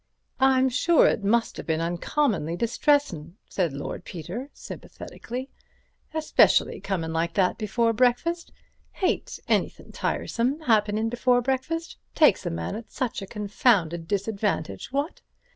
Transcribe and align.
"I'm 0.39 0.67
sure 0.69 1.05
it 1.05 1.23
must 1.23 1.57
have 1.57 1.67
been 1.67 1.79
uncommonly 1.79 2.55
distressin'," 2.57 3.35
said 3.47 3.71
Lord 3.71 4.03
Peter, 4.03 4.49
sympathetically, 4.51 5.51
"especially 6.11 6.79
comin' 6.81 7.13
like 7.13 7.35
that 7.35 7.59
before 7.59 7.93
breakfast. 7.93 8.51
Hate 8.93 9.39
anything 9.47 9.91
tiresome 9.91 10.61
happenin' 10.61 11.09
before 11.09 11.43
breakfast. 11.43 11.97
Takes 12.15 12.47
a 12.47 12.49
man 12.49 12.75
at 12.75 12.91
such 12.91 13.21
a 13.21 13.27
confounded 13.27 14.07
disadvantage, 14.07 14.91
what?" 14.91 15.21